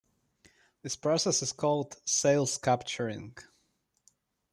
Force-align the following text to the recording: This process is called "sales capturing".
This 0.81 0.95
process 0.95 1.43
is 1.43 1.51
called 1.53 2.01
"sales 2.05 2.57
capturing". 2.57 3.37